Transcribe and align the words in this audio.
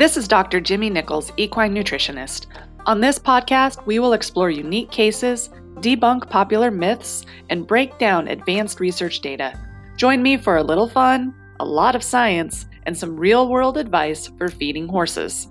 This 0.00 0.16
is 0.16 0.26
Dr. 0.26 0.62
Jimmy 0.62 0.88
Nichols, 0.88 1.30
equine 1.36 1.74
nutritionist. 1.74 2.46
On 2.86 3.02
this 3.02 3.18
podcast, 3.18 3.84
we 3.84 3.98
will 3.98 4.14
explore 4.14 4.48
unique 4.48 4.90
cases, 4.90 5.50
debunk 5.80 6.26
popular 6.30 6.70
myths, 6.70 7.26
and 7.50 7.66
break 7.66 7.98
down 7.98 8.26
advanced 8.26 8.80
research 8.80 9.20
data. 9.20 9.52
Join 9.98 10.22
me 10.22 10.38
for 10.38 10.56
a 10.56 10.62
little 10.62 10.88
fun, 10.88 11.34
a 11.60 11.66
lot 11.66 11.94
of 11.94 12.02
science, 12.02 12.64
and 12.86 12.96
some 12.96 13.14
real 13.14 13.50
world 13.50 13.76
advice 13.76 14.28
for 14.38 14.48
feeding 14.48 14.88
horses. 14.88 15.46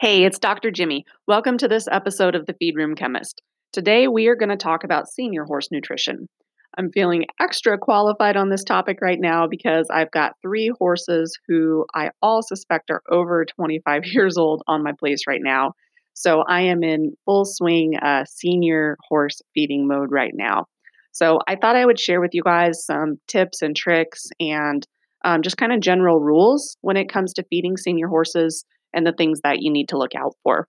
Hey, 0.00 0.24
it's 0.24 0.40
Dr. 0.40 0.72
Jimmy. 0.72 1.04
Welcome 1.28 1.58
to 1.58 1.68
this 1.68 1.86
episode 1.92 2.34
of 2.34 2.46
the 2.46 2.54
Feed 2.54 2.74
Room 2.74 2.96
Chemist. 2.96 3.40
Today, 3.72 4.08
we 4.08 4.26
are 4.26 4.34
going 4.34 4.48
to 4.48 4.56
talk 4.56 4.82
about 4.82 5.06
senior 5.06 5.44
horse 5.44 5.68
nutrition. 5.70 6.28
I'm 6.76 6.90
feeling 6.90 7.26
extra 7.40 7.78
qualified 7.78 8.36
on 8.36 8.48
this 8.48 8.64
topic 8.64 8.98
right 9.00 9.20
now 9.20 9.46
because 9.46 9.88
I've 9.90 10.10
got 10.10 10.34
three 10.42 10.72
horses 10.78 11.38
who 11.46 11.86
I 11.94 12.10
all 12.20 12.42
suspect 12.42 12.90
are 12.90 13.02
over 13.10 13.44
25 13.44 14.02
years 14.12 14.36
old 14.36 14.62
on 14.66 14.82
my 14.82 14.92
place 14.92 15.26
right 15.26 15.42
now. 15.42 15.72
So 16.14 16.44
I 16.48 16.62
am 16.62 16.82
in 16.82 17.12
full 17.24 17.44
swing 17.44 17.96
uh, 17.96 18.24
senior 18.28 18.96
horse 19.08 19.42
feeding 19.52 19.86
mode 19.88 20.10
right 20.12 20.32
now. 20.34 20.66
So 21.12 21.38
I 21.46 21.56
thought 21.56 21.76
I 21.76 21.86
would 21.86 21.98
share 21.98 22.20
with 22.20 22.34
you 22.34 22.42
guys 22.42 22.84
some 22.84 23.18
tips 23.28 23.62
and 23.62 23.74
tricks 23.74 24.26
and 24.40 24.86
um, 25.24 25.42
just 25.42 25.56
kind 25.56 25.72
of 25.72 25.80
general 25.80 26.20
rules 26.20 26.76
when 26.82 26.96
it 26.96 27.08
comes 27.08 27.32
to 27.34 27.44
feeding 27.50 27.76
senior 27.76 28.08
horses 28.08 28.64
and 28.92 29.06
the 29.06 29.12
things 29.12 29.40
that 29.42 29.60
you 29.60 29.72
need 29.72 29.88
to 29.88 29.98
look 29.98 30.14
out 30.14 30.34
for. 30.42 30.68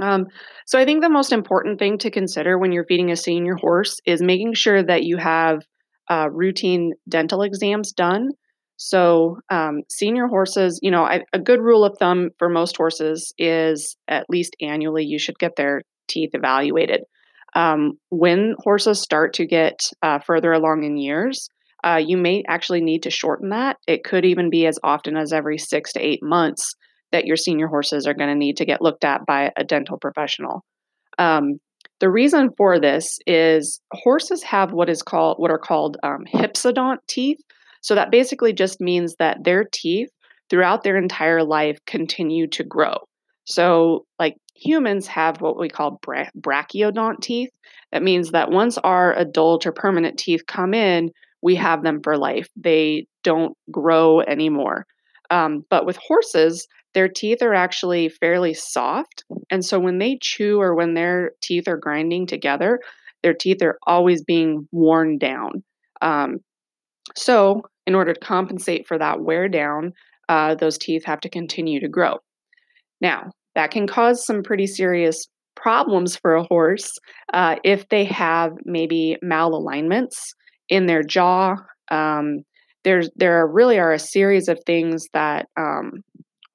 Um, 0.00 0.26
so 0.66 0.78
I 0.78 0.84
think 0.84 1.02
the 1.02 1.08
most 1.08 1.32
important 1.32 1.78
thing 1.78 1.98
to 1.98 2.10
consider 2.10 2.58
when 2.58 2.72
you're 2.72 2.84
feeding 2.84 3.10
a 3.10 3.16
senior 3.16 3.56
horse 3.56 4.00
is 4.06 4.22
making 4.22 4.54
sure 4.54 4.82
that 4.82 5.04
you 5.04 5.16
have 5.16 5.62
uh, 6.10 6.28
routine 6.30 6.92
dental 7.08 7.42
exams 7.42 7.92
done. 7.92 8.30
So 8.76 9.38
um, 9.50 9.82
senior 9.90 10.26
horses, 10.26 10.78
you 10.82 10.90
know, 10.90 11.04
I, 11.04 11.22
a 11.32 11.38
good 11.38 11.60
rule 11.60 11.84
of 11.84 11.96
thumb 11.98 12.30
for 12.38 12.48
most 12.48 12.76
horses 12.76 13.32
is 13.36 13.96
at 14.08 14.26
least 14.30 14.56
annually 14.60 15.04
you 15.04 15.18
should 15.18 15.38
get 15.38 15.56
their 15.56 15.82
teeth 16.08 16.30
evaluated. 16.32 17.02
Um, 17.54 17.98
when 18.10 18.54
horses 18.58 19.00
start 19.00 19.34
to 19.34 19.46
get 19.46 19.80
uh, 20.02 20.20
further 20.20 20.52
along 20.52 20.84
in 20.84 20.96
years, 20.96 21.48
uh, 21.84 22.00
you 22.02 22.16
may 22.16 22.44
actually 22.48 22.80
need 22.80 23.02
to 23.02 23.10
shorten 23.10 23.50
that. 23.50 23.76
It 23.86 24.04
could 24.04 24.24
even 24.24 24.50
be 24.50 24.66
as 24.66 24.78
often 24.82 25.16
as 25.16 25.32
every 25.32 25.58
six 25.58 25.92
to 25.94 26.00
eight 26.00 26.22
months 26.22 26.74
that 27.12 27.26
your 27.26 27.36
senior 27.36 27.66
horses 27.66 28.06
are 28.06 28.14
going 28.14 28.28
to 28.28 28.34
need 28.34 28.56
to 28.58 28.64
get 28.64 28.82
looked 28.82 29.04
at 29.04 29.26
by 29.26 29.52
a 29.56 29.64
dental 29.64 29.98
professional. 29.98 30.64
Um, 31.18 31.58
the 32.00 32.10
reason 32.10 32.50
for 32.56 32.80
this 32.80 33.18
is 33.26 33.80
horses 33.92 34.42
have 34.42 34.72
what 34.72 34.88
is 34.88 35.02
called 35.02 35.38
what 35.38 35.50
are 35.50 35.58
called 35.58 35.98
um, 36.02 36.24
hypsodont 36.32 36.98
teeth. 37.08 37.38
So 37.82 37.94
that 37.94 38.10
basically 38.10 38.52
just 38.52 38.80
means 38.80 39.14
that 39.18 39.44
their 39.44 39.64
teeth 39.70 40.08
throughout 40.48 40.82
their 40.82 40.96
entire 40.96 41.42
life 41.42 41.78
continue 41.86 42.46
to 42.48 42.64
grow. 42.64 42.96
So 43.44 44.04
like 44.18 44.36
humans 44.54 45.06
have 45.06 45.40
what 45.40 45.58
we 45.58 45.68
call 45.68 45.98
bra- 46.02 46.30
brachiodont 46.38 47.20
teeth. 47.22 47.50
That 47.92 48.02
means 48.02 48.30
that 48.30 48.50
once 48.50 48.78
our 48.78 49.14
adult 49.16 49.66
or 49.66 49.72
permanent 49.72 50.18
teeth 50.18 50.42
come 50.46 50.74
in, 50.74 51.10
we 51.42 51.54
have 51.56 51.82
them 51.82 52.00
for 52.02 52.16
life. 52.16 52.48
They 52.56 53.06
don't 53.24 53.56
grow 53.70 54.20
anymore. 54.20 54.86
Um, 55.30 55.64
but 55.70 55.86
with 55.86 55.96
horses, 55.96 56.66
their 56.94 57.08
teeth 57.08 57.42
are 57.42 57.54
actually 57.54 58.08
fairly 58.08 58.54
soft. 58.54 59.24
And 59.50 59.64
so 59.64 59.78
when 59.78 59.98
they 59.98 60.18
chew 60.20 60.60
or 60.60 60.74
when 60.74 60.94
their 60.94 61.32
teeth 61.42 61.68
are 61.68 61.76
grinding 61.76 62.26
together, 62.26 62.80
their 63.22 63.34
teeth 63.34 63.62
are 63.62 63.78
always 63.86 64.22
being 64.24 64.66
worn 64.72 65.18
down. 65.18 65.62
Um, 66.00 66.38
so, 67.16 67.62
in 67.86 67.94
order 67.94 68.12
to 68.12 68.20
compensate 68.20 68.86
for 68.86 68.98
that 68.98 69.20
wear 69.20 69.48
down, 69.48 69.92
uh, 70.28 70.54
those 70.54 70.78
teeth 70.78 71.04
have 71.04 71.20
to 71.20 71.28
continue 71.28 71.80
to 71.80 71.88
grow. 71.88 72.18
Now, 73.00 73.32
that 73.54 73.70
can 73.70 73.86
cause 73.86 74.24
some 74.24 74.42
pretty 74.42 74.66
serious 74.66 75.26
problems 75.56 76.16
for 76.16 76.34
a 76.34 76.44
horse 76.44 76.90
uh, 77.34 77.56
if 77.64 77.88
they 77.88 78.04
have 78.04 78.52
maybe 78.64 79.16
malalignments 79.24 80.14
in 80.68 80.86
their 80.86 81.02
jaw. 81.02 81.56
Um, 81.90 82.44
there's 82.84 83.10
there 83.16 83.46
really 83.46 83.78
are 83.78 83.92
a 83.92 83.98
series 83.98 84.48
of 84.48 84.58
things 84.64 85.06
that 85.12 85.48
um, 85.58 86.02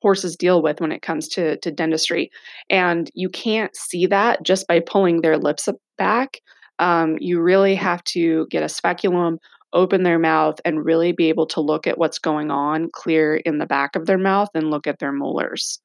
horses 0.06 0.36
deal 0.36 0.62
with 0.62 0.80
when 0.80 0.92
it 0.92 1.02
comes 1.02 1.28
to, 1.28 1.58
to 1.58 1.72
dentistry. 1.72 2.30
And 2.70 3.10
you 3.16 3.28
can't 3.28 3.76
see 3.76 4.06
that 4.06 4.44
just 4.44 4.68
by 4.68 4.80
pulling 4.80 5.22
their 5.22 5.36
lips 5.36 5.68
back. 5.98 6.42
Um, 6.78 7.18
you 7.20 7.42
really 7.42 7.74
have 7.74 8.04
to 8.04 8.46
get 8.52 8.62
a 8.62 8.70
speculum, 8.70 9.40
open 9.74 10.04
their 10.04 10.20
mouth, 10.20 10.60
and 10.64 10.86
really 10.86 11.12
be 11.12 11.30
able 11.30 11.48
to 11.48 11.60
look 11.60 11.88
at 11.88 11.98
what's 11.98 12.20
going 12.20 12.52
on 12.52 12.90
clear 12.94 13.38
in 13.38 13.58
the 13.58 13.66
back 13.66 13.96
of 13.96 14.06
their 14.06 14.20
mouth 14.20 14.50
and 14.54 14.70
look 14.70 14.86
at 14.86 15.00
their 15.00 15.12
molars. 15.12 15.80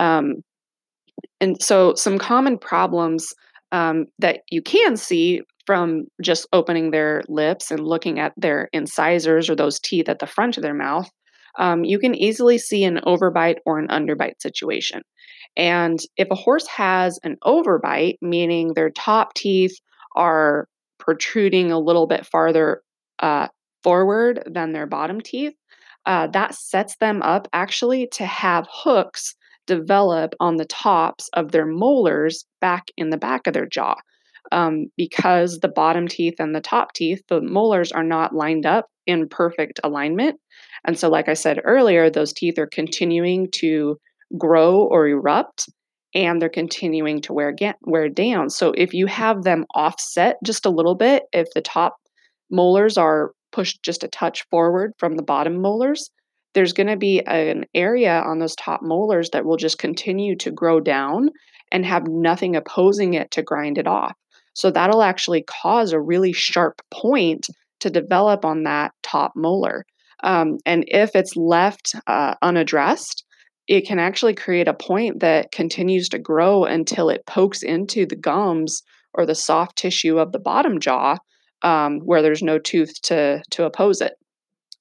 Um, 0.00 0.42
and 1.40 1.62
so, 1.62 1.94
some 1.94 2.18
common 2.18 2.58
problems 2.58 3.32
um, 3.70 4.06
that 4.18 4.40
you 4.50 4.62
can 4.62 4.96
see 4.96 5.42
from 5.64 6.06
just 6.20 6.48
opening 6.52 6.90
their 6.90 7.22
lips 7.28 7.70
and 7.70 7.86
looking 7.86 8.18
at 8.18 8.32
their 8.36 8.68
incisors 8.72 9.48
or 9.48 9.54
those 9.54 9.78
teeth 9.78 10.08
at 10.08 10.18
the 10.18 10.26
front 10.26 10.56
of 10.56 10.64
their 10.64 10.74
mouth 10.74 11.08
um, 11.58 11.84
you 11.84 11.98
can 11.98 12.14
easily 12.14 12.58
see 12.58 12.84
an 12.84 13.00
overbite 13.06 13.58
or 13.64 13.78
an 13.78 13.88
underbite 13.88 14.40
situation. 14.40 15.02
And 15.56 15.98
if 16.16 16.28
a 16.30 16.34
horse 16.34 16.66
has 16.66 17.18
an 17.22 17.36
overbite, 17.44 18.16
meaning 18.20 18.72
their 18.74 18.90
top 18.90 19.34
teeth 19.34 19.78
are 20.16 20.68
protruding 20.98 21.70
a 21.70 21.78
little 21.78 22.06
bit 22.06 22.26
farther 22.26 22.82
uh, 23.20 23.48
forward 23.82 24.42
than 24.46 24.72
their 24.72 24.86
bottom 24.86 25.20
teeth, 25.20 25.54
uh, 26.06 26.26
that 26.28 26.54
sets 26.54 26.96
them 26.96 27.22
up 27.22 27.48
actually 27.52 28.08
to 28.12 28.26
have 28.26 28.66
hooks 28.70 29.34
develop 29.66 30.34
on 30.40 30.56
the 30.56 30.66
tops 30.66 31.30
of 31.32 31.52
their 31.52 31.66
molars 31.66 32.44
back 32.60 32.88
in 32.96 33.10
the 33.10 33.16
back 33.16 33.46
of 33.46 33.54
their 33.54 33.66
jaw. 33.66 33.94
Um, 34.52 34.86
because 34.98 35.60
the 35.60 35.68
bottom 35.68 36.06
teeth 36.06 36.34
and 36.38 36.54
the 36.54 36.60
top 36.60 36.92
teeth, 36.92 37.22
the 37.28 37.40
molars 37.40 37.90
are 37.92 38.04
not 38.04 38.34
lined 38.34 38.66
up 38.66 38.88
in 39.06 39.28
perfect 39.28 39.80
alignment. 39.82 40.38
And 40.84 40.98
so, 40.98 41.08
like 41.08 41.28
I 41.28 41.34
said 41.34 41.60
earlier, 41.64 42.10
those 42.10 42.32
teeth 42.32 42.58
are 42.58 42.66
continuing 42.66 43.50
to 43.52 43.98
grow 44.36 44.82
or 44.82 45.08
erupt 45.08 45.68
and 46.14 46.40
they're 46.40 46.48
continuing 46.48 47.20
to 47.22 47.32
wear, 47.32 47.52
get, 47.52 47.76
wear 47.82 48.08
down. 48.08 48.50
So, 48.50 48.72
if 48.76 48.94
you 48.94 49.06
have 49.06 49.42
them 49.42 49.64
offset 49.74 50.36
just 50.44 50.66
a 50.66 50.70
little 50.70 50.94
bit, 50.94 51.24
if 51.32 51.48
the 51.54 51.62
top 51.62 51.96
molars 52.50 52.98
are 52.98 53.32
pushed 53.52 53.82
just 53.82 54.04
a 54.04 54.08
touch 54.08 54.44
forward 54.50 54.92
from 54.98 55.16
the 55.16 55.22
bottom 55.22 55.60
molars, 55.60 56.10
there's 56.54 56.72
going 56.72 56.86
to 56.86 56.96
be 56.96 57.20
an 57.26 57.64
area 57.74 58.20
on 58.20 58.38
those 58.38 58.56
top 58.56 58.80
molars 58.82 59.30
that 59.30 59.44
will 59.44 59.56
just 59.56 59.78
continue 59.78 60.36
to 60.36 60.50
grow 60.50 60.80
down 60.80 61.30
and 61.72 61.84
have 61.84 62.06
nothing 62.06 62.54
opposing 62.56 63.14
it 63.14 63.30
to 63.32 63.42
grind 63.42 63.78
it 63.78 63.86
off. 63.86 64.14
So 64.54 64.70
that'll 64.70 65.02
actually 65.02 65.42
cause 65.42 65.92
a 65.92 66.00
really 66.00 66.32
sharp 66.32 66.80
point 66.92 67.48
to 67.80 67.90
develop 67.90 68.44
on 68.44 68.62
that 68.62 68.92
top 69.02 69.32
molar. 69.34 69.84
Um, 70.22 70.58
and 70.64 70.84
if 70.86 71.10
it's 71.14 71.36
left 71.36 71.94
uh, 72.06 72.34
unaddressed, 72.42 73.24
it 73.66 73.86
can 73.86 73.98
actually 73.98 74.34
create 74.34 74.68
a 74.68 74.74
point 74.74 75.20
that 75.20 75.52
continues 75.52 76.08
to 76.10 76.18
grow 76.18 76.64
until 76.64 77.08
it 77.08 77.26
pokes 77.26 77.62
into 77.62 78.06
the 78.06 78.16
gums 78.16 78.82
or 79.14 79.26
the 79.26 79.34
soft 79.34 79.76
tissue 79.76 80.18
of 80.18 80.32
the 80.32 80.38
bottom 80.38 80.80
jaw 80.80 81.16
um, 81.62 82.00
where 82.00 82.20
there's 82.20 82.42
no 82.42 82.58
tooth 82.58 83.00
to, 83.02 83.42
to 83.50 83.64
oppose 83.64 84.00
it. 84.00 84.14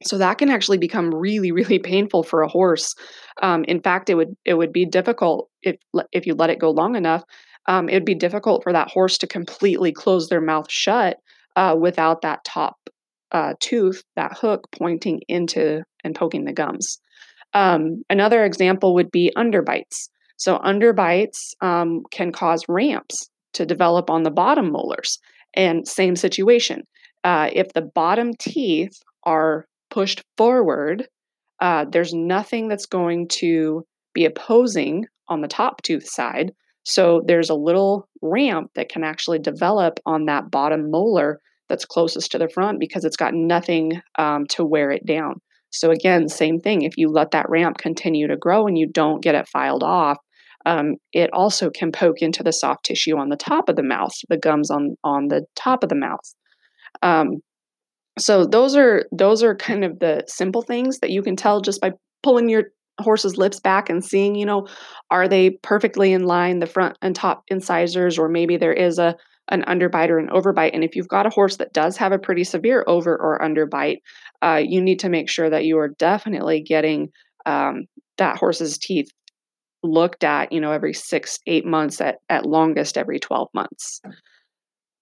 So 0.05 0.17
that 0.17 0.37
can 0.37 0.49
actually 0.49 0.77
become 0.77 1.13
really, 1.13 1.51
really 1.53 1.79
painful 1.79 2.23
for 2.23 2.41
a 2.41 2.49
horse. 2.49 2.93
Um, 3.41 3.63
in 3.65 3.81
fact, 3.81 4.09
it 4.09 4.15
would 4.15 4.35
it 4.45 4.55
would 4.55 4.73
be 4.73 4.85
difficult 4.85 5.49
if 5.61 5.77
if 6.11 6.25
you 6.25 6.35
let 6.35 6.49
it 6.49 6.59
go 6.59 6.71
long 6.71 6.95
enough. 6.95 7.23
Um, 7.67 7.87
it 7.87 7.93
would 7.93 8.05
be 8.05 8.15
difficult 8.15 8.61
for 8.63 8.73
that 8.73 8.89
horse 8.89 9.17
to 9.19 9.27
completely 9.27 9.93
close 9.93 10.27
their 10.27 10.41
mouth 10.41 10.69
shut 10.69 11.17
uh, 11.55 11.75
without 11.79 12.21
that 12.21 12.43
top 12.43 12.75
uh, 13.33 13.53
tooth, 13.59 14.03
that 14.15 14.37
hook 14.37 14.67
pointing 14.77 15.21
into 15.27 15.83
and 16.03 16.15
poking 16.15 16.45
the 16.45 16.53
gums. 16.53 16.99
Um, 17.53 18.03
another 18.09 18.45
example 18.45 18.93
would 18.93 19.11
be 19.11 19.31
underbites. 19.37 20.09
So, 20.37 20.57
underbites 20.59 21.37
um, 21.61 22.03
can 22.11 22.31
cause 22.31 22.63
ramps 22.67 23.29
to 23.53 23.65
develop 23.65 24.09
on 24.09 24.23
the 24.23 24.31
bottom 24.31 24.71
molars. 24.71 25.19
And 25.55 25.87
same 25.87 26.15
situation. 26.15 26.83
Uh, 27.23 27.49
if 27.53 27.73
the 27.73 27.81
bottom 27.81 28.33
teeth 28.39 28.99
are 29.25 29.65
pushed 29.91 30.23
forward, 30.37 31.07
uh, 31.61 31.85
there's 31.89 32.13
nothing 32.13 32.67
that's 32.67 32.87
going 32.87 33.27
to 33.29 33.85
be 34.13 34.25
opposing 34.25 35.05
on 35.29 35.41
the 35.41 35.47
top 35.47 35.81
tooth 35.83 36.07
side. 36.07 36.51
So, 36.83 37.21
there's 37.27 37.49
a 37.49 37.55
little 37.55 38.09
ramp 38.21 38.71
that 38.75 38.89
can 38.89 39.03
actually 39.03 39.39
develop 39.39 39.99
on 40.05 40.25
that 40.25 40.49
bottom 40.49 40.89
molar 40.89 41.39
that's 41.73 41.85
closest 41.85 42.31
to 42.31 42.37
the 42.37 42.47
front 42.47 42.79
because 42.79 43.03
it's 43.03 43.17
got 43.17 43.33
nothing 43.33 43.99
um, 44.19 44.45
to 44.49 44.63
wear 44.63 44.91
it 44.91 45.03
down. 45.07 45.41
So, 45.71 45.89
again, 45.89 46.29
same 46.29 46.59
thing. 46.59 46.83
If 46.83 46.97
you 46.97 47.09
let 47.09 47.31
that 47.31 47.49
ramp 47.49 47.79
continue 47.79 48.27
to 48.27 48.37
grow 48.37 48.67
and 48.67 48.77
you 48.77 48.87
don't 48.87 49.23
get 49.23 49.33
it 49.33 49.47
filed 49.47 49.81
off, 49.81 50.17
um, 50.67 50.97
it 51.13 51.31
also 51.33 51.71
can 51.71 51.91
poke 51.91 52.21
into 52.21 52.43
the 52.43 52.53
soft 52.53 52.85
tissue 52.85 53.17
on 53.17 53.29
the 53.29 53.35
top 53.35 53.69
of 53.69 53.75
the 53.75 53.81
mouth, 53.81 54.13
the 54.29 54.37
gums 54.37 54.69
on, 54.69 54.95
on 55.03 55.29
the 55.29 55.45
top 55.55 55.81
of 55.81 55.89
the 55.89 55.95
mouth. 55.95 56.35
Um, 57.01 57.41
so 58.19 58.45
those 58.45 58.75
are 58.75 59.05
those 59.11 59.41
are 59.41 59.55
kind 59.55 59.83
of 59.83 59.97
the 59.97 60.23
simple 60.27 60.61
things 60.61 60.99
that 60.99 61.09
you 61.09 61.23
can 61.23 61.35
tell 61.35 61.59
just 61.59 61.81
by 61.81 61.93
pulling 62.21 62.49
your 62.49 62.65
horse's 63.01 63.37
lips 63.37 63.59
back 63.59 63.89
and 63.89 64.05
seeing, 64.05 64.35
you 64.35 64.45
know, 64.45 64.67
are 65.09 65.27
they 65.27 65.49
perfectly 65.63 66.13
in 66.13 66.23
line, 66.23 66.59
the 66.59 66.67
front 66.67 66.95
and 67.01 67.15
top 67.15 67.43
incisors, 67.47 68.19
or 68.19 68.29
maybe 68.29 68.57
there 68.57 68.73
is 68.73 68.99
a 68.99 69.15
an 69.49 69.63
underbite 69.63 70.09
or 70.09 70.19
an 70.19 70.29
overbite. 70.29 70.71
And 70.73 70.83
if 70.83 70.95
you've 70.95 71.07
got 71.07 71.25
a 71.25 71.29
horse 71.29 71.57
that 71.57 71.73
does 71.73 71.97
have 71.97 72.11
a 72.11 72.19
pretty 72.19 72.43
severe 72.43 72.83
over 72.87 73.15
or 73.15 73.39
underbite, 73.39 73.97
uh, 74.41 74.61
you 74.63 74.81
need 74.81 74.99
to 74.99 75.09
make 75.09 75.29
sure 75.29 75.49
that 75.49 75.65
you 75.65 75.77
are 75.77 75.89
definitely 75.89 76.61
getting 76.61 77.09
um, 77.45 77.85
that 78.17 78.37
horse's 78.37 78.77
teeth 78.77 79.09
looked 79.83 80.23
at, 80.23 80.51
you 80.51 80.61
know, 80.61 80.71
every 80.71 80.93
six, 80.93 81.39
eight 81.45 81.65
months, 81.65 81.99
at, 81.99 82.15
at 82.29 82.45
longest 82.45 82.97
every 82.97 83.19
12 83.19 83.49
months. 83.53 84.01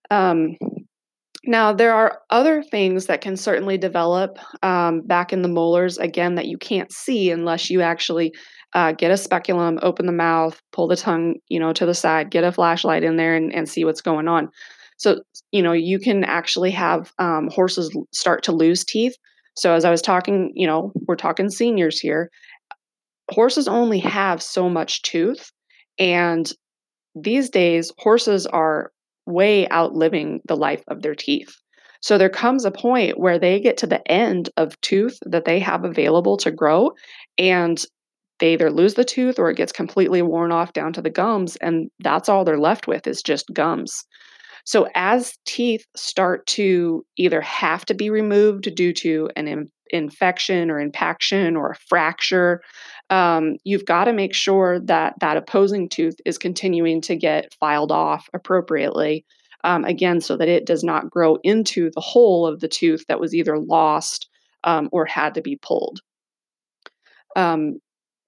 Um, 0.10 0.58
now, 1.46 1.74
there 1.74 1.94
are 1.94 2.20
other 2.30 2.62
things 2.62 3.08
that 3.08 3.22
can 3.22 3.36
certainly 3.36 3.78
develop 3.78 4.38
um, 4.62 5.02
back 5.02 5.34
in 5.34 5.42
the 5.42 5.48
molars, 5.48 5.98
again, 5.98 6.36
that 6.36 6.48
you 6.48 6.58
can't 6.58 6.92
see 6.92 7.32
unless 7.32 7.70
you 7.70 7.82
actually 7.82 8.32
uh, 8.73 8.94
get 8.94 9.12
a 9.12 9.18
speculum, 9.18 9.79
open 9.81 10.06
the 10.06 10.12
mouth, 10.12 10.62
pull 10.71 10.88
the 10.88 10.95
tongue, 10.95 11.35
you 11.50 11.59
know, 11.59 11.73
to 11.73 11.85
the 11.85 11.94
side, 11.94 12.31
get 12.31 12.44
a 12.44 12.51
flashlight 12.51 13.03
in 13.03 13.18
there 13.18 13.35
and, 13.35 13.53
and 13.53 13.68
see 13.68 13.83
what's 13.83 14.01
going 14.01 14.27
on. 14.27 14.50
So, 14.97 15.21
you 15.51 15.62
know, 15.62 15.73
you 15.73 16.00
can 16.00 16.23
actually 16.23 16.71
have 16.71 17.12
um, 17.19 17.50
horses 17.50 17.95
start 18.13 18.44
to 18.44 18.51
lose 18.51 18.85
teeth. 18.85 19.15
So, 19.56 19.73
as 19.73 19.83
I 19.83 19.91
was 19.91 20.01
talking, 20.01 20.51
you 20.56 20.68
know, 20.68 20.91
we're 21.07 21.15
talking 21.15 21.50
seniors 21.50 22.00
here. 22.00 22.29
Horses 23.31 23.68
only 23.68 24.00
have 24.00 24.41
so 24.41 24.69
much 24.69 25.01
tooth. 25.01 25.51
And 26.00 26.51
these 27.15 27.50
days, 27.50 27.91
horses 27.97 28.45
are 28.47 28.91
way 29.25 29.69
outliving 29.69 30.41
the 30.45 30.56
life 30.56 30.83
of 30.88 31.01
their 31.01 31.15
teeth. 31.15 31.53
So 32.01 32.18
there 32.18 32.29
comes 32.29 32.65
a 32.65 32.71
point 32.71 33.19
where 33.19 33.38
they 33.38 33.59
get 33.59 33.77
to 33.77 33.88
the 33.88 34.06
end 34.12 34.50
of 34.57 34.79
tooth 34.81 35.19
that 35.25 35.45
they 35.45 35.59
have 35.59 35.85
available 35.85 36.35
to 36.38 36.51
grow, 36.51 36.91
and 37.38 37.83
they 38.42 38.54
either 38.54 38.70
lose 38.70 38.96
the 38.96 39.06
tooth 39.06 39.40
or 39.40 39.50
it 39.50 39.56
gets 39.56 39.72
completely 39.72 40.22
worn 40.22 40.52
off 40.52 40.74
down 40.74 40.92
to 40.94 41.02
the 41.02 41.10
gums, 41.10 41.56
and 41.58 41.90
that's 42.00 42.28
all 42.28 42.44
they're 42.44 42.60
left 42.60 42.88
with 42.88 43.08
is 43.08 43.22
just 43.22 43.54
gums. 43.54 44.04
So 44.66 44.88
as 44.96 45.38
teeth 45.46 45.86
start 45.96 46.46
to 46.48 47.06
either 47.18 47.42
have 47.42 47.86
to 47.86 47.94
be 47.94 48.10
removed 48.10 48.76
due 48.76 48.94
to 48.94 49.30
an 49.36 49.48
in- 49.48 49.72
infection 49.90 50.70
or 50.70 50.80
impaction 50.80 51.56
or 51.56 51.72
a 51.72 51.76
fracture, 51.88 52.62
um, 53.10 53.58
you've 53.64 53.86
got 53.86 54.06
to 54.06 54.14
make 54.14 54.34
sure 54.34 54.80
that 54.80 55.14
that 55.20 55.38
opposing 55.38 55.90
tooth 55.90 56.16
is 56.26 56.38
continuing 56.38 57.02
to 57.02 57.16
get 57.16 57.54
filed 57.60 57.92
off 57.92 58.28
appropriately. 58.34 59.26
Um, 59.64 59.86
again, 59.86 60.22
so 60.22 60.38
that 60.38 60.48
it 60.48 60.66
does 60.66 60.84
not 60.84 61.12
grow 61.12 61.38
into 61.44 61.92
the 61.94 62.02
hole 62.02 62.48
of 62.48 62.62
the 62.62 62.68
tooth 62.68 63.06
that 63.08 63.20
was 63.20 63.36
either 63.36 63.60
lost 63.60 64.28
um, 64.64 64.90
or 64.92 65.06
had 65.06 65.36
to 65.36 65.42
be 65.42 65.56
pulled. 65.62 66.02
Um, 67.36 67.80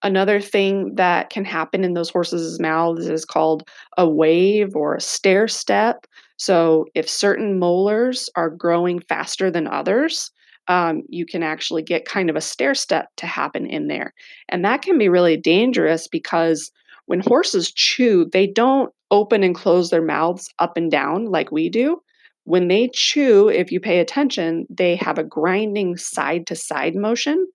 another 0.04 0.40
thing 0.42 0.96
that 0.96 1.30
can 1.30 1.46
happen 1.46 1.84
in 1.84 1.94
those 1.94 2.10
horses' 2.10 2.60
mouths 2.60 3.08
is 3.10 3.26
called 3.26 3.64
a 3.98 4.08
wave 4.08 4.76
or 4.76 4.96
a 4.96 5.02
stair 5.02 5.48
step. 5.48 6.06
So, 6.38 6.86
if 6.96 7.10
certain 7.10 7.60
molars 7.60 8.30
are 8.36 8.50
growing 8.50 9.00
faster 9.00 9.50
than 9.50 9.68
others, 9.68 10.32
um, 10.68 11.04
you 11.10 11.26
can 11.26 11.44
actually 11.44 11.84
get 11.84 12.06
kind 12.06 12.30
of 12.30 12.36
a 12.36 12.42
stair 12.42 12.76
step 12.76 13.08
to 13.18 13.26
happen 13.28 13.66
in 13.66 13.88
there. 13.88 14.14
And 14.50 14.64
that 14.66 14.82
can 14.82 14.98
be 14.98 15.10
really 15.10 15.38
dangerous 15.38 16.08
because 16.08 16.72
when 17.06 17.20
horses 17.20 17.72
chew, 17.72 18.30
they 18.32 18.48
don't 18.48 18.92
open 19.12 19.44
and 19.44 19.56
close 19.56 19.90
their 19.90 20.02
mouths 20.02 20.50
up 20.60 20.78
and 20.78 20.90
down 20.90 21.26
like 21.26 21.52
we 21.52 21.70
do. 21.70 22.02
When 22.46 22.68
they 22.68 22.90
chew, 22.94 23.48
if 23.50 23.72
you 23.72 23.80
pay 23.80 24.00
attention, 24.00 24.66
they 24.70 24.96
have 24.98 25.18
a 25.18 25.24
grinding 25.24 25.96
side 25.98 26.48
to 26.48 26.56
side 26.56 26.96
motion. 26.96 27.48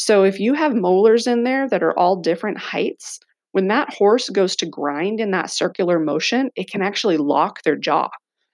So 0.00 0.22
if 0.22 0.38
you 0.38 0.54
have 0.54 0.76
molars 0.76 1.26
in 1.26 1.42
there 1.42 1.68
that 1.70 1.82
are 1.82 1.98
all 1.98 2.14
different 2.14 2.56
heights, 2.56 3.18
when 3.50 3.66
that 3.66 3.92
horse 3.92 4.28
goes 4.28 4.54
to 4.54 4.66
grind 4.66 5.18
in 5.18 5.32
that 5.32 5.50
circular 5.50 5.98
motion, 5.98 6.50
it 6.54 6.70
can 6.70 6.82
actually 6.82 7.16
lock 7.16 7.64
their 7.64 7.74
jaw. 7.74 8.08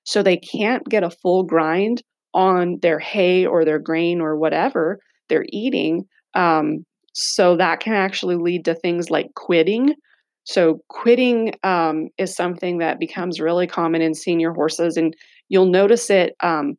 So 0.04 0.22
they 0.22 0.38
can't 0.38 0.82
get 0.88 1.04
a 1.04 1.10
full 1.10 1.42
grind 1.42 2.02
on 2.32 2.78
their 2.80 2.98
hay 2.98 3.44
or 3.44 3.66
their 3.66 3.78
grain 3.78 4.22
or 4.22 4.38
whatever 4.38 4.98
they're 5.28 5.44
eating. 5.50 6.06
Um, 6.32 6.86
so 7.12 7.58
that 7.58 7.80
can 7.80 7.92
actually 7.92 8.36
lead 8.36 8.64
to 8.64 8.74
things 8.74 9.10
like 9.10 9.34
quidding. 9.34 9.96
So, 10.44 10.80
quidding 10.88 11.52
um, 11.62 12.08
is 12.16 12.34
something 12.34 12.78
that 12.78 12.98
becomes 12.98 13.38
really 13.38 13.66
common 13.66 14.00
in 14.00 14.14
senior 14.14 14.52
horses, 14.52 14.96
and 14.96 15.14
you'll 15.50 15.70
notice 15.70 16.10
it. 16.10 16.36
Um, 16.40 16.76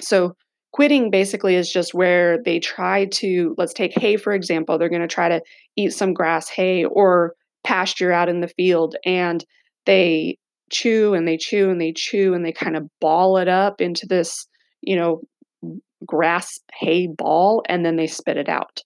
so, 0.00 0.34
quidding 0.74 1.10
basically 1.10 1.54
is 1.54 1.72
just 1.72 1.94
where 1.94 2.42
they 2.42 2.58
try 2.58 3.06
to, 3.06 3.54
let's 3.56 3.72
take 3.72 3.92
hay 3.96 4.16
for 4.16 4.32
example, 4.32 4.76
they're 4.76 4.88
going 4.88 5.00
to 5.00 5.08
try 5.08 5.28
to 5.28 5.40
eat 5.76 5.92
some 5.92 6.12
grass 6.12 6.48
hay 6.48 6.84
or 6.84 7.34
pasture 7.62 8.12
out 8.12 8.28
in 8.28 8.40
the 8.40 8.48
field, 8.48 8.96
and 9.04 9.44
they 9.86 10.36
chew 10.70 11.14
and 11.14 11.28
they 11.28 11.36
chew 11.36 11.70
and 11.70 11.80
they 11.80 11.92
chew 11.92 12.34
and 12.34 12.44
they 12.44 12.52
kind 12.52 12.76
of 12.76 12.88
ball 13.00 13.38
it 13.38 13.48
up 13.48 13.80
into 13.80 14.06
this 14.06 14.46
you 14.84 14.96
know, 14.96 15.20
grass 16.06 16.60
hay 16.78 17.06
ball 17.06 17.62
and 17.68 17.84
then 17.84 17.96
they 17.96 18.06
spit 18.06 18.36
it 18.36 18.48
out. 18.48 18.80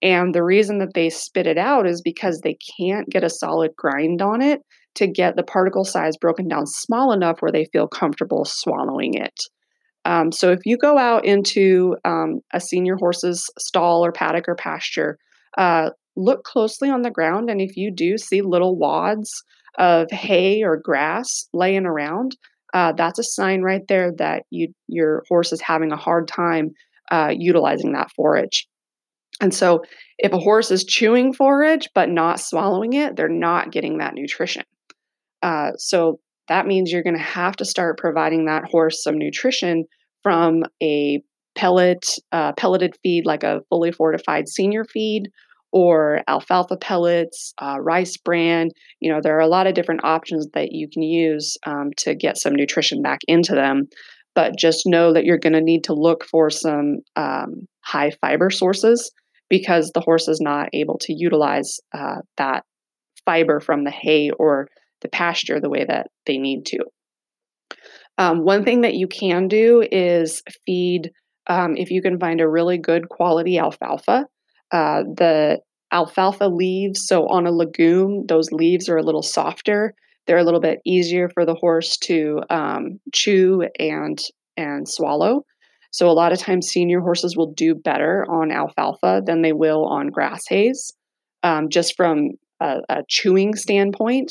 And 0.00 0.34
the 0.34 0.44
reason 0.44 0.78
that 0.78 0.94
they 0.94 1.10
spit 1.10 1.46
it 1.46 1.58
out 1.58 1.86
is 1.86 2.00
because 2.02 2.40
they 2.40 2.56
can't 2.78 3.08
get 3.08 3.24
a 3.24 3.30
solid 3.30 3.72
grind 3.76 4.22
on 4.22 4.42
it 4.42 4.60
to 4.94 5.06
get 5.06 5.36
the 5.36 5.42
particle 5.42 5.84
size 5.84 6.16
broken 6.16 6.46
down 6.46 6.66
small 6.66 7.12
enough 7.12 7.40
where 7.40 7.50
they 7.50 7.66
feel 7.72 7.88
comfortable 7.88 8.44
swallowing 8.44 9.14
it. 9.14 9.34
Um, 10.04 10.32
so 10.32 10.50
if 10.50 10.60
you 10.64 10.76
go 10.76 10.96
out 10.96 11.24
into 11.24 11.96
um, 12.04 12.40
a 12.52 12.60
senior 12.60 12.96
horse's 12.96 13.50
stall 13.58 14.04
or 14.04 14.12
paddock 14.12 14.48
or 14.48 14.54
pasture, 14.54 15.18
uh, 15.56 15.90
look 16.16 16.44
closely 16.44 16.90
on 16.90 17.02
the 17.02 17.10
ground. 17.10 17.50
And 17.50 17.60
if 17.60 17.76
you 17.76 17.92
do 17.94 18.18
see 18.18 18.42
little 18.42 18.76
wads 18.78 19.30
of 19.78 20.10
hay 20.10 20.62
or 20.62 20.76
grass 20.76 21.48
laying 21.52 21.86
around, 21.86 22.36
uh, 22.74 22.92
that's 22.92 23.18
a 23.18 23.24
sign 23.24 23.62
right 23.62 23.82
there 23.88 24.12
that 24.18 24.42
you 24.50 24.68
your 24.88 25.24
horse 25.28 25.52
is 25.52 25.60
having 25.60 25.92
a 25.92 25.96
hard 25.96 26.28
time 26.28 26.70
uh, 27.10 27.32
utilizing 27.34 27.92
that 27.92 28.10
forage. 28.14 28.66
And 29.40 29.54
so, 29.54 29.82
if 30.18 30.32
a 30.32 30.38
horse 30.38 30.70
is 30.70 30.84
chewing 30.84 31.32
forage 31.32 31.88
but 31.94 32.10
not 32.10 32.40
swallowing 32.40 32.94
it, 32.94 33.16
they're 33.16 33.28
not 33.28 33.72
getting 33.72 33.98
that 33.98 34.14
nutrition. 34.14 34.64
Uh, 35.42 35.72
so 35.76 36.18
that 36.48 36.66
means 36.66 36.90
you're 36.90 37.02
going 37.02 37.16
to 37.16 37.22
have 37.22 37.54
to 37.56 37.64
start 37.64 37.98
providing 37.98 38.46
that 38.46 38.64
horse 38.64 39.02
some 39.02 39.16
nutrition 39.16 39.84
from 40.22 40.64
a 40.82 41.22
pellet, 41.54 42.04
uh, 42.32 42.52
pelleted 42.52 42.94
feed 43.02 43.26
like 43.26 43.42
a 43.42 43.60
fully 43.68 43.90
fortified 43.90 44.48
senior 44.48 44.84
feed 44.84 45.28
or 45.72 46.22
alfalfa 46.28 46.76
pellets, 46.76 47.52
uh, 47.60 47.76
rice 47.80 48.16
bran. 48.16 48.70
You 49.00 49.12
know, 49.12 49.20
there 49.22 49.36
are 49.36 49.40
a 49.40 49.48
lot 49.48 49.66
of 49.66 49.74
different 49.74 50.04
options 50.04 50.46
that 50.54 50.72
you 50.72 50.88
can 50.88 51.02
use 51.02 51.56
um, 51.66 51.90
to 51.98 52.14
get 52.14 52.38
some 52.38 52.54
nutrition 52.54 53.02
back 53.02 53.20
into 53.28 53.54
them. 53.54 53.88
But 54.34 54.56
just 54.56 54.86
know 54.86 55.12
that 55.12 55.24
you're 55.24 55.38
going 55.38 55.54
to 55.54 55.60
need 55.60 55.84
to 55.84 55.94
look 55.94 56.24
for 56.24 56.48
some 56.48 56.98
um, 57.16 57.66
high 57.80 58.12
fiber 58.20 58.50
sources 58.50 59.10
because 59.50 59.90
the 59.94 60.00
horse 60.00 60.28
is 60.28 60.40
not 60.40 60.68
able 60.72 60.98
to 60.98 61.12
utilize 61.12 61.78
uh, 61.92 62.20
that 62.36 62.64
fiber 63.24 63.60
from 63.60 63.84
the 63.84 63.90
hay 63.90 64.30
or 64.38 64.68
the 65.00 65.08
pasture 65.08 65.60
the 65.60 65.70
way 65.70 65.84
that 65.84 66.06
they 66.26 66.38
need 66.38 66.66
to. 66.66 66.78
Um, 68.18 68.44
one 68.44 68.64
thing 68.64 68.82
that 68.82 68.94
you 68.94 69.06
can 69.06 69.48
do 69.48 69.86
is 69.90 70.42
feed, 70.66 71.10
um, 71.46 71.76
if 71.76 71.90
you 71.90 72.02
can 72.02 72.18
find 72.18 72.40
a 72.40 72.48
really 72.48 72.76
good 72.76 73.08
quality 73.08 73.58
alfalfa, 73.58 74.26
uh, 74.72 75.02
the 75.02 75.60
alfalfa 75.92 76.46
leaves. 76.46 77.06
So 77.06 77.26
on 77.28 77.46
a 77.46 77.50
legume, 77.50 78.26
those 78.26 78.50
leaves 78.52 78.88
are 78.88 78.96
a 78.96 79.02
little 79.02 79.22
softer. 79.22 79.94
They're 80.26 80.38
a 80.38 80.44
little 80.44 80.60
bit 80.60 80.80
easier 80.84 81.30
for 81.32 81.46
the 81.46 81.54
horse 81.54 81.96
to 81.98 82.40
um, 82.50 83.00
chew 83.14 83.66
and 83.78 84.18
and 84.56 84.88
swallow. 84.88 85.44
So 85.90 86.10
a 86.10 86.12
lot 86.12 86.32
of 86.32 86.38
times, 86.38 86.66
senior 86.66 87.00
horses 87.00 87.36
will 87.36 87.52
do 87.52 87.74
better 87.74 88.26
on 88.28 88.50
alfalfa 88.50 89.22
than 89.24 89.40
they 89.40 89.54
will 89.54 89.86
on 89.86 90.08
grass 90.08 90.42
hays, 90.46 90.92
um, 91.42 91.70
just 91.70 91.96
from 91.96 92.32
a, 92.60 92.80
a 92.90 93.02
chewing 93.08 93.54
standpoint. 93.54 94.30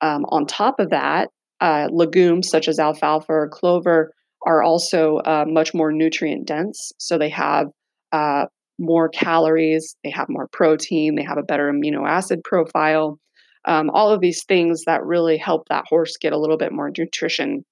Um, 0.00 0.24
on 0.30 0.46
top 0.46 0.80
of 0.80 0.90
that, 0.90 1.28
uh, 1.60 1.88
legumes 1.90 2.48
such 2.48 2.68
as 2.68 2.78
alfalfa 2.78 3.32
or 3.32 3.48
clover 3.48 4.12
are 4.46 4.62
also 4.62 5.16
uh, 5.18 5.44
much 5.46 5.74
more 5.74 5.92
nutrient 5.92 6.46
dense. 6.46 6.92
So 6.98 7.18
they 7.18 7.28
have 7.30 7.66
uh, 8.12 8.46
more 8.78 9.08
calories, 9.08 9.96
they 10.04 10.10
have 10.10 10.28
more 10.28 10.48
protein, 10.52 11.16
they 11.16 11.24
have 11.24 11.38
a 11.38 11.42
better 11.42 11.70
amino 11.72 12.08
acid 12.08 12.40
profile. 12.44 13.18
Um, 13.64 13.90
all 13.90 14.10
of 14.10 14.20
these 14.20 14.44
things 14.44 14.84
that 14.86 15.04
really 15.04 15.36
help 15.36 15.68
that 15.68 15.84
horse 15.88 16.16
get 16.16 16.32
a 16.32 16.38
little 16.38 16.56
bit 16.56 16.72
more 16.72 16.90
nutrition 16.96 17.64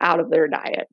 out 0.00 0.20
of 0.20 0.30
their 0.30 0.48
diet. 0.48 0.90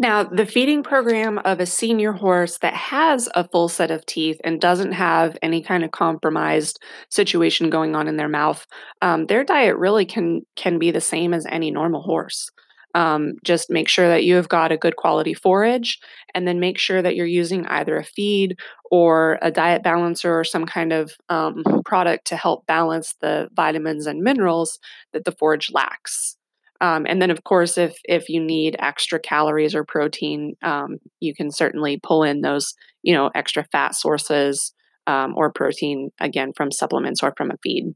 Now, 0.00 0.24
the 0.24 0.46
feeding 0.46 0.82
program 0.82 1.36
of 1.44 1.60
a 1.60 1.66
senior 1.66 2.12
horse 2.12 2.56
that 2.62 2.72
has 2.72 3.28
a 3.34 3.46
full 3.46 3.68
set 3.68 3.90
of 3.90 4.06
teeth 4.06 4.40
and 4.42 4.58
doesn't 4.58 4.92
have 4.92 5.36
any 5.42 5.60
kind 5.60 5.84
of 5.84 5.90
compromised 5.90 6.80
situation 7.10 7.68
going 7.68 7.94
on 7.94 8.08
in 8.08 8.16
their 8.16 8.26
mouth, 8.26 8.66
um, 9.02 9.26
their 9.26 9.44
diet 9.44 9.76
really 9.76 10.06
can 10.06 10.40
can 10.56 10.78
be 10.78 10.90
the 10.90 11.02
same 11.02 11.34
as 11.34 11.44
any 11.50 11.70
normal 11.70 12.00
horse. 12.00 12.50
Um, 12.94 13.34
just 13.44 13.68
make 13.68 13.90
sure 13.90 14.08
that 14.08 14.24
you 14.24 14.36
have 14.36 14.48
got 14.48 14.72
a 14.72 14.78
good 14.78 14.96
quality 14.96 15.34
forage, 15.34 15.98
and 16.34 16.48
then 16.48 16.60
make 16.60 16.78
sure 16.78 17.02
that 17.02 17.14
you're 17.14 17.26
using 17.26 17.66
either 17.66 17.98
a 17.98 18.04
feed 18.04 18.58
or 18.90 19.38
a 19.42 19.50
diet 19.50 19.82
balancer 19.82 20.32
or 20.40 20.44
some 20.44 20.64
kind 20.64 20.94
of 20.94 21.12
um, 21.28 21.62
product 21.84 22.26
to 22.28 22.36
help 22.36 22.64
balance 22.64 23.16
the 23.20 23.50
vitamins 23.54 24.06
and 24.06 24.22
minerals 24.22 24.78
that 25.12 25.26
the 25.26 25.32
forage 25.32 25.70
lacks. 25.70 26.38
Um, 26.80 27.04
and 27.06 27.20
then, 27.20 27.30
of 27.30 27.44
course, 27.44 27.76
if 27.76 27.94
if 28.04 28.28
you 28.28 28.42
need 28.42 28.76
extra 28.78 29.20
calories 29.20 29.74
or 29.74 29.84
protein, 29.84 30.54
um, 30.62 30.98
you 31.20 31.34
can 31.34 31.50
certainly 31.50 32.00
pull 32.02 32.22
in 32.22 32.40
those, 32.40 32.74
you 33.02 33.14
know, 33.14 33.30
extra 33.34 33.64
fat 33.70 33.94
sources 33.94 34.72
um, 35.06 35.34
or 35.36 35.52
protein 35.52 36.10
again 36.20 36.52
from 36.56 36.70
supplements 36.70 37.22
or 37.22 37.34
from 37.36 37.50
a 37.50 37.56
feed. 37.62 37.94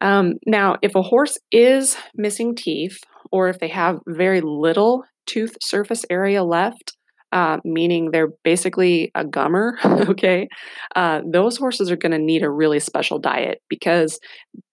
Um, 0.00 0.34
now, 0.46 0.76
if 0.82 0.94
a 0.94 1.02
horse 1.02 1.38
is 1.50 1.96
missing 2.14 2.54
teeth, 2.54 2.98
or 3.32 3.48
if 3.48 3.58
they 3.58 3.68
have 3.68 4.00
very 4.06 4.40
little 4.40 5.04
tooth 5.26 5.56
surface 5.62 6.04
area 6.10 6.44
left, 6.44 6.96
uh, 7.32 7.58
meaning 7.64 8.10
they're 8.10 8.32
basically 8.44 9.10
a 9.14 9.24
gummer, 9.24 9.72
okay, 10.08 10.48
uh, 10.94 11.22
those 11.30 11.56
horses 11.56 11.90
are 11.90 11.96
going 11.96 12.12
to 12.12 12.18
need 12.18 12.42
a 12.42 12.50
really 12.50 12.78
special 12.78 13.18
diet 13.18 13.62
because 13.68 14.20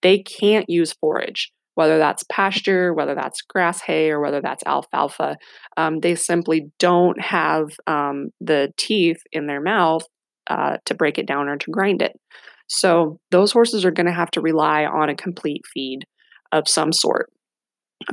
they 0.02 0.20
can't 0.20 0.66
use 0.70 0.94
forage, 0.94 1.52
whether 1.76 1.98
that's 1.98 2.24
pasture, 2.32 2.94
whether 2.94 3.16
that's 3.16 3.42
grass 3.42 3.82
hay, 3.82 4.12
or 4.12 4.20
whether 4.20 4.42
that's 4.42 4.64
alfalfa. 4.66 5.38
Um, 5.78 6.00
they 6.00 6.16
simply 6.16 6.72
don't 6.80 7.20
have 7.22 7.70
um, 7.88 8.30
the 8.40 8.72
teeth 8.78 9.22
in 9.32 9.48
their 9.48 9.62
mouth 9.62 10.04
uh, 10.48 10.78
to 10.86 10.94
break 10.94 11.18
it 11.18 11.28
down 11.28 11.48
or 11.48 11.58
to 11.58 11.72
grind 11.72 12.02
it. 12.02 12.14
So 12.68 13.20
those 13.32 13.52
horses 13.52 13.86
are 13.86 13.92
going 13.92 14.08
to 14.08 14.14
have 14.14 14.32
to 14.32 14.42
rely 14.42 14.86
on 14.86 15.10
a 15.10 15.16
complete 15.16 15.62
feed 15.74 16.06
of 16.52 16.68
some 16.68 16.94
sort, 16.94 17.32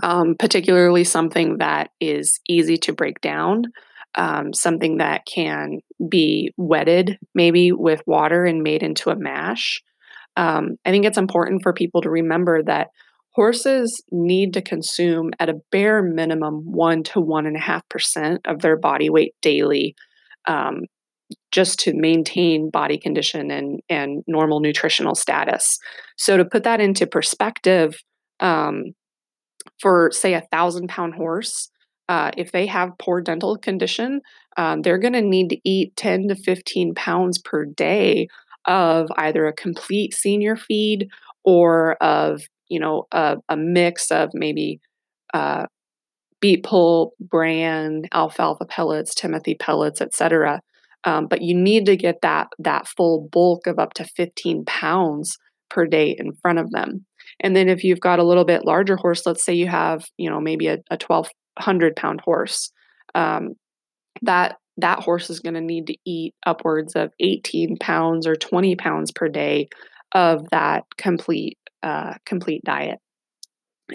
um, 0.02 0.34
particularly 0.38 1.04
something 1.04 1.58
that 1.58 1.90
is 2.00 2.40
easy 2.48 2.76
to 2.78 2.92
break 2.92 3.20
down, 3.20 3.64
um, 4.16 4.52
something 4.52 4.98
that 4.98 5.22
can 5.26 5.80
be 6.08 6.52
wetted 6.56 7.18
maybe 7.34 7.72
with 7.72 8.02
water 8.06 8.44
and 8.44 8.62
made 8.62 8.82
into 8.82 9.10
a 9.10 9.16
mash. 9.16 9.82
Um, 10.36 10.76
I 10.84 10.90
think 10.90 11.04
it's 11.04 11.18
important 11.18 11.62
for 11.62 11.72
people 11.72 12.02
to 12.02 12.10
remember 12.10 12.62
that 12.62 12.88
horses 13.32 14.02
need 14.10 14.52
to 14.54 14.62
consume 14.62 15.30
at 15.38 15.48
a 15.48 15.60
bare 15.70 16.02
minimum 16.02 16.62
one 16.64 17.02
to 17.04 17.20
one 17.20 17.46
and 17.46 17.56
a 17.56 17.60
half 17.60 17.88
percent 17.88 18.40
of 18.46 18.60
their 18.60 18.76
body 18.76 19.08
weight 19.08 19.34
daily 19.40 19.94
um, 20.46 20.82
just 21.52 21.78
to 21.80 21.94
maintain 21.94 22.70
body 22.70 22.98
condition 22.98 23.50
and 23.50 23.80
and 23.88 24.22
normal 24.26 24.60
nutritional 24.60 25.14
status. 25.14 25.78
So 26.16 26.36
to 26.36 26.44
put 26.44 26.64
that 26.64 26.80
into 26.80 27.06
perspective, 27.06 27.96
um, 28.40 28.92
for 29.80 30.10
say 30.12 30.34
a 30.34 30.46
thousand 30.52 30.88
pound 30.88 31.14
horse, 31.14 31.70
uh, 32.08 32.32
if 32.36 32.52
they 32.52 32.66
have 32.66 32.98
poor 32.98 33.20
dental 33.20 33.56
condition, 33.56 34.20
um, 34.56 34.82
they're 34.82 34.98
going 34.98 35.12
to 35.12 35.22
need 35.22 35.48
to 35.50 35.58
eat 35.64 35.94
10 35.96 36.28
to 36.28 36.34
15 36.34 36.94
pounds 36.94 37.38
per 37.38 37.64
day 37.64 38.26
of 38.66 39.08
either 39.16 39.46
a 39.46 39.52
complete 39.52 40.12
senior 40.14 40.56
feed 40.56 41.08
or 41.44 41.94
of 42.02 42.42
you 42.70 42.80
know 42.80 43.06
a, 43.12 43.36
a 43.48 43.56
mix 43.56 44.10
of 44.10 44.30
maybe 44.32 44.80
uh, 45.34 45.66
beet 46.40 46.64
pulp, 46.64 47.12
bran, 47.20 48.04
alfalfa 48.12 48.64
pellets, 48.64 49.14
timothy 49.14 49.54
pellets, 49.54 50.00
etc. 50.00 50.60
Um, 51.04 51.26
but 51.26 51.42
you 51.42 51.54
need 51.54 51.86
to 51.86 51.96
get 51.96 52.20
that 52.22 52.48
that 52.58 52.88
full 52.88 53.28
bulk 53.30 53.66
of 53.66 53.78
up 53.78 53.94
to 53.94 54.04
15 54.04 54.64
pounds 54.64 55.36
per 55.68 55.86
day 55.86 56.16
in 56.18 56.32
front 56.42 56.58
of 56.58 56.70
them. 56.70 57.06
And 57.40 57.56
then 57.56 57.68
if 57.68 57.84
you've 57.84 58.00
got 58.00 58.18
a 58.18 58.24
little 58.24 58.44
bit 58.44 58.64
larger 58.64 58.96
horse, 58.96 59.24
let's 59.24 59.44
say 59.44 59.54
you 59.54 59.68
have, 59.68 60.04
you 60.18 60.28
know, 60.28 60.40
maybe 60.40 60.66
a, 60.66 60.78
a 60.90 60.98
1200 61.06 61.96
pound 61.96 62.20
horse, 62.20 62.70
um, 63.14 63.54
that 64.22 64.56
that 64.76 65.00
horse 65.00 65.30
is 65.30 65.40
going 65.40 65.54
to 65.54 65.60
need 65.60 65.86
to 65.86 65.96
eat 66.06 66.34
upwards 66.46 66.94
of 66.96 67.12
18 67.20 67.76
pounds 67.78 68.26
or 68.26 68.34
20 68.34 68.76
pounds 68.76 69.12
per 69.12 69.28
day 69.28 69.68
of 70.12 70.48
that 70.50 70.84
complete 70.96 71.58
uh, 71.82 72.14
complete 72.24 72.62
diet. 72.64 72.98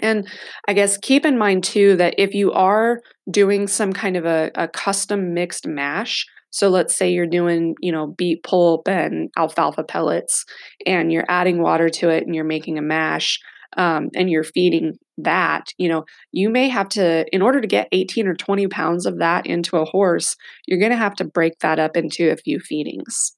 And 0.02 0.28
I 0.68 0.72
guess 0.72 0.98
keep 0.98 1.24
in 1.24 1.38
mind 1.38 1.64
too 1.64 1.96
that 1.96 2.14
if 2.18 2.34
you 2.34 2.52
are 2.52 3.00
doing 3.30 3.66
some 3.66 3.92
kind 3.92 4.16
of 4.16 4.24
a, 4.24 4.50
a 4.54 4.68
custom 4.68 5.32
mixed 5.32 5.66
mash, 5.66 6.26
so 6.50 6.68
let's 6.68 6.96
say 6.96 7.10
you're 7.10 7.26
doing, 7.26 7.74
you 7.80 7.92
know, 7.92 8.06
beet 8.06 8.42
pulp 8.42 8.88
and 8.88 9.30
alfalfa 9.36 9.84
pellets, 9.84 10.44
and 10.86 11.12
you're 11.12 11.26
adding 11.28 11.60
water 11.60 11.88
to 11.90 12.08
it 12.08 12.24
and 12.24 12.34
you're 12.34 12.44
making 12.44 12.78
a 12.78 12.82
mash. 12.82 13.38
Um, 13.76 14.08
and 14.14 14.30
you're 14.30 14.44
feeding 14.44 14.94
that, 15.18 15.64
you 15.76 15.86
know, 15.86 16.04
you 16.32 16.48
may 16.48 16.68
have 16.68 16.88
to, 16.90 17.26
in 17.34 17.42
order 17.42 17.60
to 17.60 17.66
get 17.66 17.88
18 17.92 18.26
or 18.26 18.34
20 18.34 18.68
pounds 18.68 19.04
of 19.04 19.18
that 19.18 19.44
into 19.44 19.76
a 19.76 19.84
horse, 19.84 20.34
you're 20.66 20.78
going 20.78 20.92
to 20.92 20.96
have 20.96 21.16
to 21.16 21.24
break 21.24 21.58
that 21.58 21.78
up 21.78 21.94
into 21.94 22.30
a 22.30 22.36
few 22.36 22.58
feedings. 22.58 23.36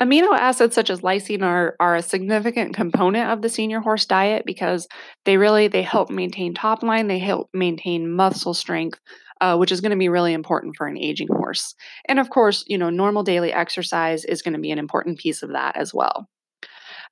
Amino 0.00 0.36
acids 0.36 0.74
such 0.74 0.90
as 0.90 1.00
lysine 1.00 1.42
are, 1.42 1.74
are 1.80 1.96
a 1.96 2.02
significant 2.02 2.74
component 2.74 3.30
of 3.30 3.42
the 3.42 3.48
senior 3.48 3.80
horse 3.80 4.06
diet 4.06 4.44
because 4.46 4.86
they 5.24 5.36
really 5.36 5.66
they 5.66 5.82
help 5.82 6.08
maintain 6.08 6.54
top 6.54 6.82
line, 6.84 7.08
they 7.08 7.18
help 7.18 7.48
maintain 7.52 8.12
muscle 8.12 8.54
strength, 8.54 9.00
uh, 9.40 9.56
which 9.56 9.72
is 9.72 9.80
going 9.80 9.90
to 9.90 9.96
be 9.96 10.08
really 10.08 10.32
important 10.32 10.76
for 10.76 10.86
an 10.86 10.96
aging 10.96 11.28
horse. 11.28 11.74
And 12.06 12.20
of 12.20 12.30
course, 12.30 12.64
you 12.68 12.78
know, 12.78 12.90
normal 12.90 13.24
daily 13.24 13.52
exercise 13.52 14.24
is 14.24 14.42
going 14.42 14.54
to 14.54 14.60
be 14.60 14.70
an 14.70 14.78
important 14.78 15.18
piece 15.18 15.42
of 15.42 15.52
that 15.52 15.76
as 15.76 15.92
well. 15.92 16.28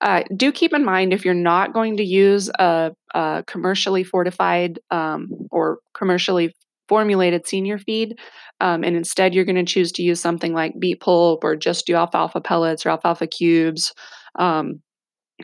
Uh, 0.00 0.22
do 0.36 0.52
keep 0.52 0.72
in 0.72 0.84
mind 0.84 1.12
if 1.12 1.24
you're 1.24 1.34
not 1.34 1.72
going 1.72 1.96
to 1.96 2.04
use 2.04 2.50
a, 2.58 2.92
a 3.14 3.42
commercially 3.46 4.04
fortified 4.04 4.78
um, 4.90 5.28
or 5.50 5.78
commercially 5.94 6.54
formulated 6.88 7.46
senior 7.46 7.78
feed, 7.78 8.18
um, 8.60 8.84
and 8.84 8.96
instead 8.96 9.34
you're 9.34 9.44
going 9.44 9.56
to 9.56 9.64
choose 9.64 9.92
to 9.92 10.02
use 10.02 10.20
something 10.20 10.52
like 10.52 10.78
beet 10.78 11.00
pulp 11.00 11.44
or 11.44 11.56
just 11.56 11.86
do 11.86 11.94
alfalfa 11.94 12.40
pellets 12.40 12.86
or 12.86 12.90
alfalfa 12.90 13.26
cubes. 13.26 13.92
Um, 14.36 14.82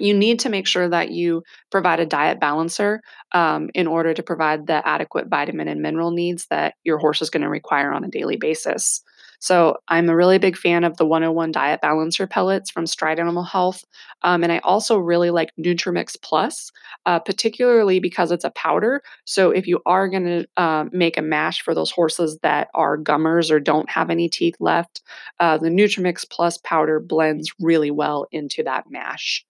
you 0.01 0.15
need 0.15 0.41
to 0.41 0.49
make 0.49 0.67
sure 0.67 0.89
that 0.89 1.11
you 1.11 1.43
provide 1.71 2.01
a 2.01 2.07
diet 2.07 2.41
balancer 2.41 3.03
um, 3.33 3.69
in 3.75 3.87
order 3.87 4.15
to 4.15 4.23
provide 4.23 4.67
the 4.67 4.87
adequate 4.87 5.29
vitamin 5.29 5.69
and 5.69 5.83
mineral 5.83 6.11
needs 6.11 6.47
that 6.49 6.75
your 6.83 6.99
horse 6.99 7.21
is 7.21 7.31
going 7.31 7.43
to 7.43 7.49
require 7.49 7.93
on 7.93 8.05
a 8.05 8.09
daily 8.09 8.37
basis. 8.37 9.03
So, 9.43 9.79
I'm 9.89 10.09
a 10.09 10.15
really 10.15 10.39
big 10.39 10.57
fan 10.57 10.85
of 10.85 10.97
the 10.99 11.05
101 11.05 11.51
Diet 11.51 11.81
Balancer 11.81 12.29
pellets 12.29 12.71
from 12.71 12.87
Stride 12.87 13.19
Animal 13.19 13.43
Health. 13.43 13.85
Um, 14.23 14.45
and 14.45 14.53
I 14.53 14.59
also 14.59 14.97
really 14.97 15.31
like 15.31 15.51
Nutrimix 15.59 16.17
Plus, 16.23 16.71
uh, 17.07 17.19
particularly 17.19 17.99
because 17.99 18.31
it's 18.31 18.45
a 18.45 18.51
powder. 18.51 19.03
So, 19.25 19.51
if 19.51 19.67
you 19.67 19.81
are 19.85 20.09
going 20.09 20.27
to 20.27 20.47
uh, 20.57 20.85
make 20.93 21.19
a 21.19 21.23
mash 21.23 21.61
for 21.63 21.75
those 21.75 21.91
horses 21.91 22.39
that 22.43 22.69
are 22.73 22.97
gummers 22.97 23.51
or 23.51 23.59
don't 23.59 23.91
have 23.91 24.11
any 24.11 24.29
teeth 24.29 24.55
left, 24.61 25.03
uh, 25.41 25.59
the 25.59 25.71
Nutrimix 25.71 26.25
Plus 26.31 26.59
powder 26.59 27.01
blends 27.01 27.53
really 27.61 27.91
well 27.91 28.27
into 28.31 28.63
that 28.63 28.85
mash. 28.89 29.45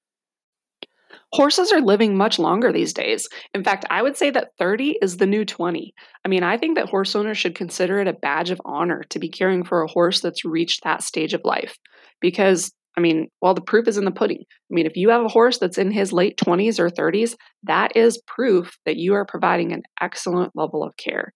Horses 1.33 1.73
are 1.73 1.81
living 1.81 2.16
much 2.16 2.38
longer 2.38 2.73
these 2.73 2.92
days. 2.92 3.28
In 3.54 3.64
fact, 3.64 3.85
I 3.90 4.02
would 4.02 4.16
say 4.16 4.31
that 4.31 4.50
30 4.59 4.99
is 5.02 5.16
the 5.16 5.26
new 5.26 5.45
20. 5.45 5.95
I 6.25 6.28
mean, 6.28 6.42
I 6.42 6.57
think 6.57 6.76
that 6.76 6.88
horse 6.88 7.14
owners 7.14 7.38
should 7.38 7.54
consider 7.54 8.00
it 8.00 8.09
a 8.09 8.12
badge 8.12 8.50
of 8.50 8.61
honor 8.64 9.02
to 9.11 9.19
be 9.19 9.28
caring 9.28 9.64
for 9.64 9.83
a 9.83 9.90
horse 9.90 10.21
that's 10.21 10.45
reached 10.45 10.85
that 10.85 11.02
stage 11.02 11.35
of 11.35 11.42
life. 11.45 11.76
Because, 12.21 12.73
I 12.97 13.00
mean, 13.00 13.28
well, 13.40 13.54
the 13.54 13.61
proof 13.61 13.88
is 13.88 13.99
in 13.99 14.04
the 14.04 14.11
pudding. 14.11 14.45
I 14.49 14.75
mean, 14.75 14.87
if 14.87 14.97
you 14.97 15.11
have 15.11 15.25
a 15.25 15.28
horse 15.28 15.59
that's 15.59 15.78
in 15.78 15.90
his 15.90 16.12
late 16.12 16.38
20s 16.38 16.78
or 16.78 16.88
30s, 16.88 17.35
that 17.64 17.97
is 17.97 18.23
proof 18.26 18.76
that 18.85 18.97
you 18.97 19.14
are 19.14 19.25
providing 19.25 19.73
an 19.73 19.83
excellent 20.00 20.52
level 20.54 20.83
of 20.85 20.97
care. 20.97 21.33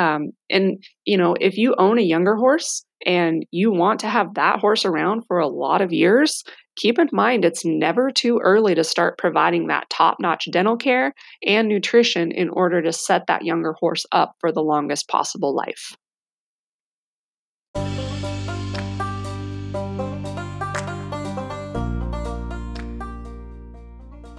Um, 0.00 0.32
and, 0.48 0.82
you 1.04 1.18
know, 1.18 1.36
if 1.38 1.58
you 1.58 1.74
own 1.76 1.98
a 1.98 2.02
younger 2.02 2.34
horse 2.34 2.86
and 3.04 3.44
you 3.50 3.70
want 3.70 4.00
to 4.00 4.08
have 4.08 4.32
that 4.34 4.58
horse 4.58 4.86
around 4.86 5.24
for 5.26 5.38
a 5.38 5.46
lot 5.46 5.82
of 5.82 5.92
years, 5.92 6.42
keep 6.76 6.98
in 6.98 7.10
mind 7.12 7.44
it's 7.44 7.66
never 7.66 8.10
too 8.10 8.40
early 8.42 8.74
to 8.74 8.82
start 8.82 9.18
providing 9.18 9.66
that 9.66 9.90
top 9.90 10.16
notch 10.18 10.48
dental 10.50 10.78
care 10.78 11.12
and 11.46 11.68
nutrition 11.68 12.32
in 12.32 12.48
order 12.48 12.80
to 12.80 12.94
set 12.94 13.26
that 13.26 13.44
younger 13.44 13.74
horse 13.74 14.06
up 14.12 14.36
for 14.40 14.50
the 14.50 14.62
longest 14.62 15.06
possible 15.08 15.54
life. 15.54 15.94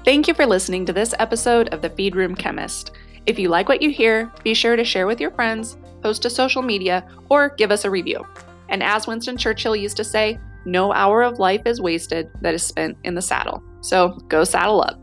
Thank 0.03 0.27
you 0.27 0.34
for 0.34 0.48
listening 0.48 0.88
to 0.88 0.94
this 0.94 1.13
episode 1.20 1.70
of 1.70 1.84
The 1.84 1.89
Feed 1.91 2.15
Room 2.15 2.34
Chemist. 2.34 2.89
If 3.25 3.38
you 3.38 3.50
like 3.50 3.70
what 3.70 3.82
you 3.82 3.90
hear, 3.90 4.32
be 4.44 4.54
sure 4.54 4.75
to 4.75 4.84
share 4.84 5.08
with 5.08 5.22
your 5.22 5.32
friends, 5.32 5.78
post 6.01 6.22
to 6.24 6.30
social 6.30 6.62
media, 6.62 7.08
or 7.30 7.50
give 7.50 7.72
us 7.72 7.86
a 7.86 7.90
review. 7.90 8.25
And 8.70 8.82
as 8.84 9.08
Winston 9.08 9.38
Churchill 9.38 9.75
used 9.75 9.98
to 9.98 10.04
say, 10.04 10.40
no 10.66 10.94
hour 10.94 11.24
of 11.24 11.40
life 11.40 11.63
is 11.66 11.82
wasted 11.82 12.30
that 12.42 12.54
is 12.54 12.63
spent 12.63 12.98
in 13.04 13.16
the 13.16 13.22
saddle. 13.22 13.63
So 13.82 14.10
go 14.28 14.44
saddle 14.44 14.82
up. 14.82 15.00